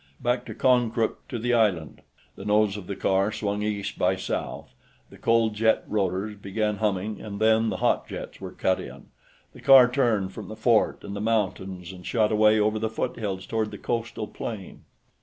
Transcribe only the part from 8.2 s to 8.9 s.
were cut